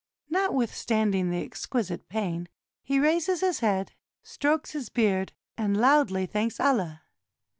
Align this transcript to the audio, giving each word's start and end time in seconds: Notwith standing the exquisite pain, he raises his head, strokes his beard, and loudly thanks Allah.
Notwith 0.33 0.73
standing 0.73 1.29
the 1.29 1.43
exquisite 1.43 2.09
pain, 2.09 2.47
he 2.81 2.99
raises 2.99 3.41
his 3.41 3.59
head, 3.59 3.91
strokes 4.23 4.71
his 4.71 4.89
beard, 4.89 5.31
and 5.59 5.77
loudly 5.77 6.25
thanks 6.25 6.59
Allah. 6.59 7.03